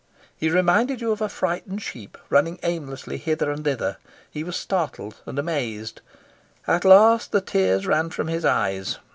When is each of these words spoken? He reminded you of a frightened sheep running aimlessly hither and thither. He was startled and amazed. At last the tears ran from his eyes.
He 0.35 0.49
reminded 0.49 0.99
you 0.99 1.11
of 1.11 1.21
a 1.21 1.29
frightened 1.29 1.83
sheep 1.83 2.17
running 2.31 2.57
aimlessly 2.63 3.17
hither 3.17 3.51
and 3.51 3.63
thither. 3.63 3.97
He 4.31 4.43
was 4.43 4.57
startled 4.57 5.17
and 5.27 5.37
amazed. 5.37 6.01
At 6.65 6.83
last 6.83 7.31
the 7.31 7.39
tears 7.39 7.85
ran 7.85 8.09
from 8.09 8.27
his 8.27 8.43
eyes. 8.43 8.97